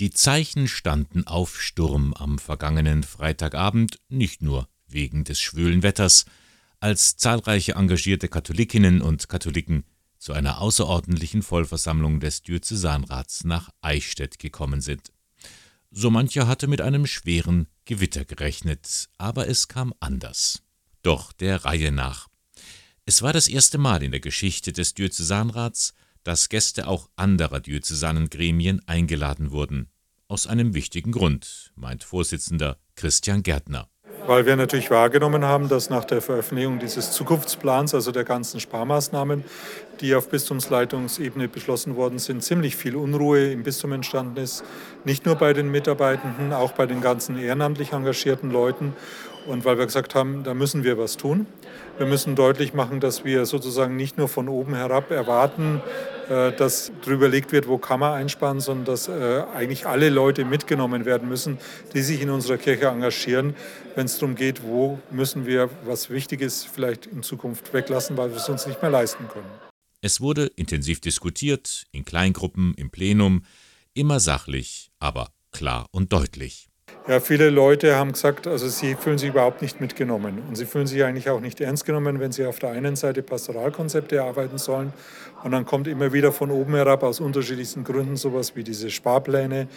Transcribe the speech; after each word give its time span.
Die 0.00 0.10
Zeichen 0.10 0.68
standen 0.68 1.26
auf 1.26 1.60
Sturm 1.60 2.14
am 2.14 2.38
vergangenen 2.38 3.02
Freitagabend, 3.02 3.98
nicht 4.08 4.42
nur 4.42 4.68
wegen 4.86 5.24
des 5.24 5.40
schwülen 5.40 5.82
Wetters, 5.82 6.24
als 6.78 7.16
zahlreiche 7.16 7.72
engagierte 7.72 8.28
Katholikinnen 8.28 9.02
und 9.02 9.28
Katholiken 9.28 9.82
zu 10.16 10.32
einer 10.32 10.60
außerordentlichen 10.60 11.42
Vollversammlung 11.42 12.20
des 12.20 12.42
Diözesanrats 12.42 13.42
nach 13.42 13.70
Eichstätt 13.80 14.38
gekommen 14.38 14.80
sind. 14.80 15.10
So 15.90 16.10
mancher 16.10 16.46
hatte 16.46 16.68
mit 16.68 16.80
einem 16.80 17.04
schweren 17.04 17.66
Gewitter 17.84 18.24
gerechnet, 18.24 19.08
aber 19.18 19.48
es 19.48 19.66
kam 19.66 19.92
anders. 19.98 20.62
Doch 21.02 21.32
der 21.32 21.64
Reihe 21.64 21.90
nach. 21.90 22.28
Es 23.04 23.22
war 23.22 23.32
das 23.32 23.48
erste 23.48 23.78
Mal 23.78 24.04
in 24.04 24.12
der 24.12 24.20
Geschichte 24.20 24.72
des 24.72 24.94
Diözesanrats, 24.94 25.92
dass 26.24 26.48
Gäste 26.48 26.86
auch 26.86 27.08
anderer 27.16 27.60
diözesanen 27.60 28.30
Gremien 28.30 28.80
eingeladen 28.86 29.50
wurden. 29.50 29.90
Aus 30.26 30.46
einem 30.46 30.74
wichtigen 30.74 31.12
Grund, 31.12 31.72
meint 31.74 32.04
Vorsitzender 32.04 32.78
Christian 32.96 33.42
Gärtner. 33.42 33.88
Weil 34.28 34.44
wir 34.44 34.56
natürlich 34.56 34.90
wahrgenommen 34.90 35.46
haben, 35.46 35.70
dass 35.70 35.88
nach 35.88 36.04
der 36.04 36.20
Veröffentlichung 36.20 36.78
dieses 36.78 37.12
Zukunftsplans, 37.12 37.94
also 37.94 38.12
der 38.12 38.24
ganzen 38.24 38.60
Sparmaßnahmen, 38.60 39.42
die 40.02 40.14
auf 40.14 40.28
Bistumsleitungsebene 40.28 41.48
beschlossen 41.48 41.96
worden 41.96 42.18
sind, 42.18 42.44
ziemlich 42.44 42.76
viel 42.76 42.94
Unruhe 42.94 43.50
im 43.50 43.62
Bistum 43.62 43.92
entstanden 43.92 44.36
ist. 44.36 44.64
Nicht 45.04 45.24
nur 45.24 45.36
bei 45.36 45.54
den 45.54 45.70
Mitarbeitenden, 45.70 46.52
auch 46.52 46.72
bei 46.72 46.84
den 46.84 47.00
ganzen 47.00 47.38
ehrenamtlich 47.38 47.92
engagierten 47.92 48.50
Leuten. 48.50 48.92
Und 49.46 49.64
weil 49.64 49.78
wir 49.78 49.86
gesagt 49.86 50.14
haben, 50.14 50.44
da 50.44 50.52
müssen 50.52 50.84
wir 50.84 50.98
was 50.98 51.16
tun. 51.16 51.46
Wir 51.96 52.04
müssen 52.04 52.36
deutlich 52.36 52.74
machen, 52.74 53.00
dass 53.00 53.24
wir 53.24 53.46
sozusagen 53.46 53.96
nicht 53.96 54.18
nur 54.18 54.28
von 54.28 54.50
oben 54.50 54.74
herab 54.74 55.10
erwarten, 55.10 55.80
dass 56.28 56.92
darüber 57.02 57.26
überlegt 57.26 57.52
wird, 57.52 57.68
wo 57.68 57.78
kann 57.78 58.00
man 58.00 58.12
einsparen, 58.14 58.60
sondern 58.60 58.84
dass 58.84 59.08
äh, 59.08 59.44
eigentlich 59.54 59.86
alle 59.86 60.08
Leute 60.10 60.44
mitgenommen 60.44 61.04
werden 61.04 61.28
müssen, 61.28 61.58
die 61.94 62.02
sich 62.02 62.20
in 62.20 62.30
unserer 62.30 62.58
Kirche 62.58 62.86
engagieren, 62.86 63.54
wenn 63.94 64.06
es 64.06 64.18
darum 64.18 64.34
geht, 64.34 64.62
wo 64.62 64.98
müssen 65.10 65.46
wir 65.46 65.70
was 65.84 66.10
Wichtiges 66.10 66.64
vielleicht 66.64 67.06
in 67.06 67.22
Zukunft 67.22 67.72
weglassen, 67.72 68.16
weil 68.16 68.30
wir 68.30 68.36
es 68.36 68.48
uns 68.48 68.66
nicht 68.66 68.80
mehr 68.82 68.90
leisten 68.90 69.28
können. 69.28 69.50
Es 70.00 70.20
wurde 70.20 70.46
intensiv 70.54 71.00
diskutiert, 71.00 71.86
in 71.90 72.04
Kleingruppen, 72.04 72.74
im 72.74 72.90
Plenum, 72.90 73.42
immer 73.94 74.20
sachlich, 74.20 74.90
aber 75.00 75.32
klar 75.50 75.86
und 75.90 76.12
deutlich. 76.12 76.67
Ja, 77.08 77.20
viele 77.20 77.48
Leute 77.48 77.96
haben 77.96 78.12
gesagt, 78.12 78.46
also 78.46 78.68
sie 78.68 78.94
fühlen 78.94 79.16
sich 79.16 79.30
überhaupt 79.30 79.62
nicht 79.62 79.80
mitgenommen 79.80 80.42
und 80.46 80.56
sie 80.56 80.66
fühlen 80.66 80.86
sich 80.86 81.02
eigentlich 81.04 81.30
auch 81.30 81.40
nicht 81.40 81.58
ernst 81.58 81.86
genommen, 81.86 82.20
wenn 82.20 82.32
sie 82.32 82.44
auf 82.44 82.58
der 82.58 82.72
einen 82.72 82.96
Seite 82.96 83.22
Pastoralkonzepte 83.22 84.16
erarbeiten 84.16 84.58
sollen 84.58 84.92
und 85.44 85.52
dann 85.52 85.64
kommt 85.64 85.86
immer 85.86 86.12
wieder 86.12 86.32
von 86.32 86.50
oben 86.50 86.74
herab 86.74 87.02
aus 87.02 87.20
unterschiedlichsten 87.20 87.84
Gründen 87.84 88.16
sowas 88.16 88.56
wie 88.56 88.64
diese 88.64 88.90
Sparpläne 88.90 89.68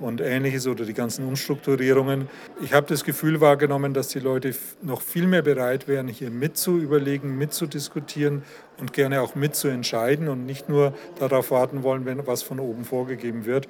und 0.00 0.20
ähnliches 0.20 0.66
oder 0.66 0.84
die 0.84 0.92
ganzen 0.92 1.26
Umstrukturierungen. 1.26 2.28
Ich 2.60 2.72
habe 2.72 2.86
das 2.88 3.04
Gefühl 3.04 3.40
wahrgenommen, 3.40 3.94
dass 3.94 4.08
die 4.08 4.18
Leute 4.18 4.54
noch 4.82 5.02
viel 5.02 5.26
mehr 5.26 5.42
bereit 5.42 5.86
wären, 5.86 6.08
hier 6.08 6.30
mitzuüberlegen, 6.30 7.38
mitzudiskutieren 7.38 8.42
und 8.80 8.92
gerne 8.92 9.20
auch 9.20 9.36
mitzuentscheiden 9.36 10.28
und 10.28 10.46
nicht 10.46 10.68
nur 10.68 10.94
darauf 11.20 11.52
warten 11.52 11.84
wollen, 11.84 12.06
wenn 12.06 12.26
was 12.26 12.42
von 12.42 12.58
oben 12.58 12.84
vorgegeben 12.84 13.46
wird. 13.46 13.68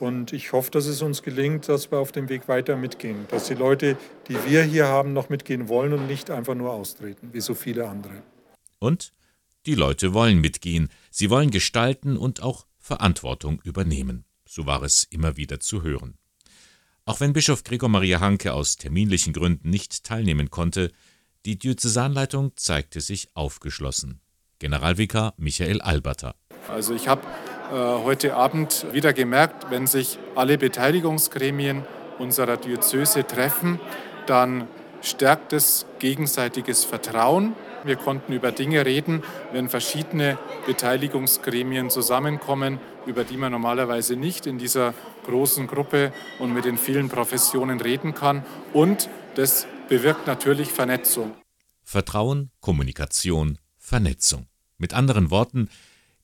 Und 0.00 0.32
ich 0.32 0.52
hoffe, 0.52 0.70
dass 0.70 0.86
es 0.86 1.02
uns 1.02 1.22
gelingt, 1.22 1.68
dass 1.68 1.90
wir 1.90 1.98
auf 1.98 2.12
dem 2.12 2.30
Weg 2.30 2.48
weiter 2.48 2.55
mitgehen, 2.76 3.26
dass 3.28 3.46
die 3.46 3.54
Leute, 3.54 3.96
die 4.28 4.36
wir 4.46 4.62
hier 4.62 4.86
haben, 4.86 5.12
noch 5.12 5.28
mitgehen 5.28 5.68
wollen 5.68 5.92
und 5.92 6.06
nicht 6.06 6.30
einfach 6.30 6.54
nur 6.54 6.72
austreten, 6.72 7.30
wie 7.32 7.40
so 7.40 7.54
viele 7.54 7.88
andere. 7.88 8.22
Und 8.78 9.12
die 9.66 9.74
Leute 9.74 10.14
wollen 10.14 10.40
mitgehen, 10.40 10.88
sie 11.10 11.28
wollen 11.28 11.50
gestalten 11.50 12.16
und 12.16 12.42
auch 12.42 12.66
Verantwortung 12.78 13.60
übernehmen. 13.64 14.24
So 14.48 14.64
war 14.66 14.82
es 14.82 15.04
immer 15.04 15.36
wieder 15.36 15.60
zu 15.60 15.82
hören. 15.82 16.18
Auch 17.04 17.20
wenn 17.20 17.32
Bischof 17.32 17.64
Gregor 17.64 17.88
Maria 17.88 18.20
Hanke 18.20 18.52
aus 18.52 18.76
terminlichen 18.76 19.32
Gründen 19.32 19.70
nicht 19.70 20.04
teilnehmen 20.04 20.50
konnte, 20.50 20.92
die 21.44 21.58
Diözesanleitung 21.58 22.52
zeigte 22.56 23.00
sich 23.00 23.28
aufgeschlossen. 23.34 24.20
Generalvikar 24.58 25.34
Michael 25.36 25.80
Alberter. 25.80 26.34
Also 26.68 26.94
ich 26.94 27.08
habe 27.08 27.22
äh, 27.70 27.74
heute 27.74 28.34
Abend 28.34 28.86
wieder 28.92 29.12
gemerkt, 29.12 29.70
wenn 29.70 29.86
sich 29.86 30.18
alle 30.34 30.58
Beteiligungsgremien 30.58 31.84
unserer 32.18 32.56
Diözese 32.56 33.26
treffen, 33.26 33.80
dann 34.26 34.68
stärkt 35.02 35.52
es 35.52 35.86
gegenseitiges 35.98 36.84
Vertrauen. 36.84 37.54
Wir 37.84 37.96
konnten 37.96 38.32
über 38.32 38.50
Dinge 38.50 38.84
reden, 38.84 39.22
wenn 39.52 39.68
verschiedene 39.68 40.38
Beteiligungsgremien 40.66 41.90
zusammenkommen, 41.90 42.80
über 43.06 43.24
die 43.24 43.36
man 43.36 43.52
normalerweise 43.52 44.16
nicht 44.16 44.46
in 44.46 44.58
dieser 44.58 44.94
großen 45.26 45.66
Gruppe 45.66 46.12
und 46.38 46.52
mit 46.52 46.64
den 46.64 46.78
vielen 46.78 47.08
Professionen 47.08 47.80
reden 47.80 48.14
kann. 48.14 48.44
Und 48.72 49.08
das 49.36 49.66
bewirkt 49.88 50.26
natürlich 50.26 50.72
Vernetzung. 50.72 51.32
Vertrauen, 51.84 52.50
Kommunikation, 52.60 53.58
Vernetzung. 53.78 54.46
Mit 54.78 54.92
anderen 54.92 55.30
Worten, 55.30 55.68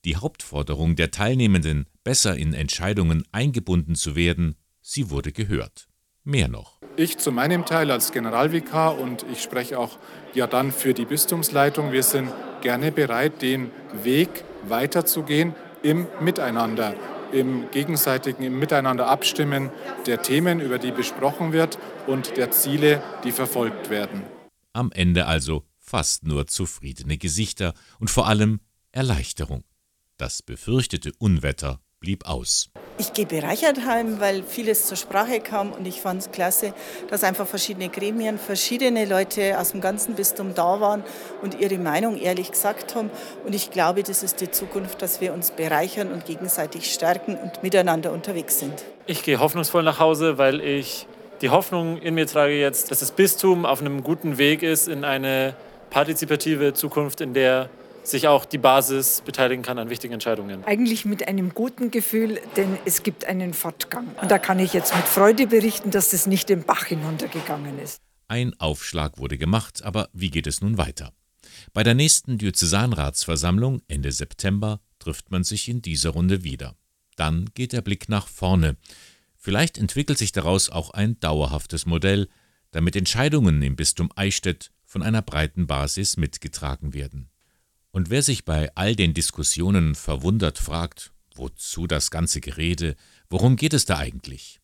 die 0.05 0.17
Hauptforderung 0.17 0.97
der 0.97 1.13
Teilnehmenden, 1.13 1.87
besser 2.03 2.37
in 2.37 2.55
Entscheidungen 2.55 3.23
eingebunden 3.31 3.95
zu 3.95 4.17
werden, 4.17 4.57
sie 4.83 5.11
wurde 5.11 5.33
gehört. 5.33 5.89
Mehr 6.25 6.49
noch. 6.49 6.81
Ich 6.97 7.19
zu 7.19 7.33
meinem 7.33 7.65
Teil 7.65 7.91
als 7.91 8.13
Generalvikar 8.13 8.99
und 8.99 9.25
ich 9.33 9.43
spreche 9.43 9.79
auch 9.79 9.99
ja 10.35 10.47
dann 10.47 10.71
für 10.71 10.93
die 10.93 11.07
Bistumsleitung, 11.07 11.93
wir 11.93 12.03
sind 12.03 12.31
gerne 12.61 12.93
bereit, 12.93 13.41
den 13.41 13.71
Weg 14.03 14.45
weiterzugehen 14.69 15.55
im 15.83 16.07
Miteinander, 16.21 16.95
im 17.33 17.71
gegenseitigen 17.71 18.45
im 18.45 18.59
Miteinander 18.59 19.09
abstimmen 19.09 19.71
der 20.07 20.23
Themen, 20.23 20.61
über 20.61 20.79
die 20.79 20.93
besprochen 20.93 21.53
wird 21.53 21.79
und 22.07 22.37
der 22.37 22.51
Ziele, 22.51 23.03
die 23.25 23.33
verfolgt 23.33 23.91
werden. 23.91 24.23
Am 24.75 24.93
Ende 24.93 25.27
also 25.27 25.65
fast 25.79 26.25
nur 26.25 26.47
zufriedene 26.47 27.19
Gesichter 27.19 27.75
und 27.99 28.11
vor 28.11 28.29
allem 28.29 28.61
Erleichterung. 28.93 29.65
Das 30.19 30.43
befürchtete 30.43 31.13
Unwetter 31.19 31.81
blieb 32.01 32.27
aus. 32.27 32.71
Ich 32.99 33.15
gehe 33.15 33.27
bereichert 33.27 33.87
heim, 33.87 34.21
weil 34.21 34.43
vieles 34.43 34.87
zur 34.87 34.97
Sprache 34.97 35.41
kam 35.41 35.73
und 35.73 35.87
ich 35.87 36.03
fand 36.03 36.21
es 36.21 36.31
klasse, 36.31 36.75
dass 37.09 37.25
einfach 37.25 37.47
verschiedene 37.47 37.89
Gremien, 37.89 38.39
verschiedene 38.39 39.07
Leute 39.07 39.59
aus 39.59 39.73
dem 39.73 39.81
ganzen 39.81 40.15
Bistum 40.15 40.55
da 40.55 40.79
waren 40.81 41.03
und 41.41 41.59
ihre 41.59 41.79
Meinung 41.79 42.19
ehrlich 42.19 42.53
gesagt 42.53 42.95
haben. 42.95 43.11
Und 43.47 43.55
ich 43.55 43.71
glaube, 43.71 44.03
das 44.03 44.23
ist 44.23 44.41
die 44.41 44.51
Zukunft, 44.51 45.01
dass 45.01 45.21
wir 45.21 45.33
uns 45.33 45.53
bereichern 45.53 46.13
und 46.13 46.27
gegenseitig 46.27 46.93
stärken 46.93 47.37
und 47.37 47.63
miteinander 47.63 48.13
unterwegs 48.13 48.59
sind. 48.59 48.85
Ich 49.07 49.23
gehe 49.23 49.41
hoffnungsvoll 49.41 49.83
nach 49.83 49.99
Hause, 49.99 50.37
weil 50.37 50.61
ich 50.61 51.07
die 51.41 51.51
Hoffnung 51.51 51.99
in 51.99 52.15
mir 52.15 52.27
trage 52.27 52.55
jetzt, 52.55 52.91
dass 52.91 53.01
das 53.01 53.11
Bistum 53.11 53.65
auf 53.65 53.81
einem 53.81 54.03
guten 54.05 54.39
Weg 54.39 54.63
ist 54.63 54.87
in 54.87 55.05
eine 55.05 55.55
partizipative 55.91 56.73
Zukunft, 56.75 57.21
in 57.21 57.35
der 57.35 57.69
sich 58.03 58.29
auch 58.29 58.45
die 58.45 58.59
Basis 58.59 59.23
beteiligen 59.25 59.63
kann 59.63 59.79
an 59.79 59.91
wichtigen 59.91 60.15
Entscheidungen. 60.15 60.65
Eigentlich 60.65 61.05
mit 61.05 61.29
einem 61.29 61.55
guten 61.55 61.91
Gefühl, 61.91 62.41
denn 62.57 62.79
es 62.85 63.03
gibt 63.03 63.25
einen 63.25 63.55
Fortgang. 63.55 64.09
Und 64.21 64.31
da 64.31 64.39
kann 64.39 64.59
ich 64.59 64.73
jetzt 64.73 64.95
mit 64.95 65.05
Freude 65.05 65.47
berichten, 65.47 65.91
dass 65.91 66.11
das 66.11 66.27
nicht 66.27 66.49
den 66.49 66.65
Bach 66.65 66.87
hinuntergegangen 66.87 67.79
ist. 67.79 68.01
Ein 68.29 68.59
Aufschlag 68.59 69.19
wurde 69.19 69.39
gemacht, 69.39 69.83
aber 69.83 70.09
wie 70.13 70.31
geht 70.31 70.47
es 70.47 70.61
nun 70.61 70.79
weiter? 70.79 71.13
Bei 71.73 71.83
der 71.83 71.95
nächsten 71.95 72.39
Diözesanratsversammlung 72.39 73.83
Ende 73.89 74.13
September 74.13 74.81
trifft 74.99 75.31
man 75.31 75.45
sich 75.45 75.69
in 75.69 75.83
dieser 75.83 76.11
Runde 76.11 76.45
wieder. 76.45 76.77
Dann 77.17 77.51
geht 77.55 77.73
der 77.73 77.83
Blick 77.83 78.09
nach 78.09 78.29
vorne. 78.29 78.77
Vielleicht 79.37 79.77
entwickelt 79.77 80.19
sich 80.19 80.33
daraus 80.33 80.71
auch 80.71 80.91
ein 80.91 81.19
dauerhaftes 81.21 81.85
Modell, 81.85 82.29
damit 82.71 82.97
Entscheidungen 82.97 83.61
im 83.63 83.77
Bistum 83.77 84.11
Eichstätt 84.17 84.71
von 84.85 85.03
einer 85.03 85.23
breiten 85.23 85.67
Basis 85.67 86.17
mitgetragen 86.17 86.95
werden. 86.95 87.32
Und 87.93 88.09
wer 88.09 88.23
sich 88.23 88.47
bei 88.47 88.71
all 88.75 88.97
den 88.97 89.13
Diskussionen 89.13 89.95
verwundert 89.95 90.59
fragt, 90.59 91.13
wozu 91.37 91.87
das 91.87 92.11
ganze 92.11 92.41
Gerede, 92.41 92.97
worum 93.29 93.57
geht 93.57 93.75
es 93.75 93.85
da 93.85 93.99
eigentlich? 93.99 94.61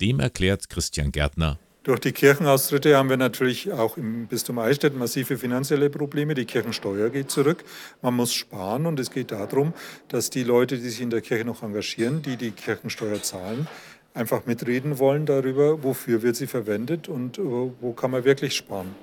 Dem 0.00 0.20
erklärt 0.20 0.70
Christian 0.70 1.12
Gärtner, 1.12 1.58
durch 1.84 1.98
die 1.98 2.12
Kirchenaustritte 2.12 2.96
haben 2.96 3.10
wir 3.10 3.16
natürlich 3.16 3.72
auch 3.72 3.96
im 3.96 4.28
Bistum 4.28 4.60
Eichstätt 4.60 4.96
massive 4.96 5.36
finanzielle 5.36 5.90
Probleme. 5.90 6.34
Die 6.34 6.44
Kirchensteuer 6.44 7.10
geht 7.10 7.28
zurück. 7.32 7.64
Man 8.02 8.14
muss 8.14 8.32
sparen 8.32 8.86
und 8.86 9.00
es 9.00 9.10
geht 9.10 9.32
darum, 9.32 9.74
dass 10.06 10.30
die 10.30 10.44
Leute, 10.44 10.76
die 10.76 10.88
sich 10.88 11.00
in 11.00 11.10
der 11.10 11.22
Kirche 11.22 11.44
noch 11.44 11.64
engagieren, 11.64 12.22
die 12.22 12.36
die 12.36 12.52
Kirchensteuer 12.52 13.20
zahlen, 13.20 13.66
einfach 14.14 14.46
mitreden 14.46 15.00
wollen 15.00 15.26
darüber, 15.26 15.82
wofür 15.82 16.22
wird 16.22 16.36
sie 16.36 16.46
verwendet 16.46 17.08
und 17.08 17.38
äh, 17.38 17.42
wo 17.42 17.92
kann 17.94 18.12
man 18.12 18.22
wirklich 18.22 18.54
sparen. 18.54 18.94